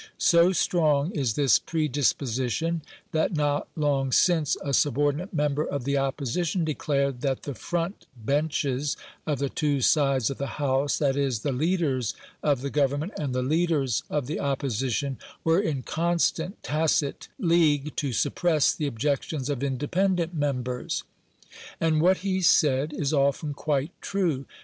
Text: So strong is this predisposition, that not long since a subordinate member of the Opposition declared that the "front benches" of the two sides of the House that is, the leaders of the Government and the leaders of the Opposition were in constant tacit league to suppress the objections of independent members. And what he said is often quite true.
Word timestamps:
So 0.17 0.51
strong 0.51 1.11
is 1.11 1.35
this 1.35 1.59
predisposition, 1.59 2.81
that 3.11 3.33
not 3.33 3.67
long 3.75 4.11
since 4.11 4.57
a 4.63 4.73
subordinate 4.73 5.31
member 5.31 5.63
of 5.63 5.83
the 5.83 5.95
Opposition 5.95 6.65
declared 6.65 7.21
that 7.21 7.43
the 7.43 7.53
"front 7.53 8.07
benches" 8.17 8.97
of 9.27 9.37
the 9.37 9.47
two 9.47 9.79
sides 9.79 10.31
of 10.31 10.39
the 10.39 10.57
House 10.57 10.97
that 10.97 11.15
is, 11.15 11.41
the 11.41 11.51
leaders 11.51 12.15
of 12.41 12.61
the 12.63 12.71
Government 12.71 13.13
and 13.19 13.31
the 13.35 13.43
leaders 13.43 14.01
of 14.09 14.25
the 14.25 14.39
Opposition 14.39 15.19
were 15.43 15.59
in 15.59 15.83
constant 15.83 16.63
tacit 16.63 17.27
league 17.37 17.95
to 17.97 18.11
suppress 18.11 18.73
the 18.73 18.87
objections 18.87 19.51
of 19.51 19.61
independent 19.63 20.33
members. 20.33 21.03
And 21.79 22.01
what 22.01 22.17
he 22.25 22.41
said 22.41 22.91
is 22.91 23.13
often 23.13 23.53
quite 23.53 23.91
true. 24.01 24.47